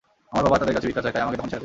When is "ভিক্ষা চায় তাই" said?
0.89-1.23